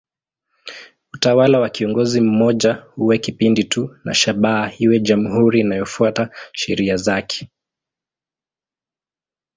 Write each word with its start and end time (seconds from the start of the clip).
Utawala 1.13 1.59
wa 1.59 1.69
kiongozi 1.69 2.21
mmoja 2.21 2.83
uwe 2.97 3.17
kipindi 3.17 3.63
tu 3.63 3.97
na 4.03 4.13
shabaha 4.13 4.71
iwe 4.79 4.99
jamhuri 4.99 5.59
inayofuata 5.59 6.29
sheria 6.53 6.97
zake. 6.97 7.49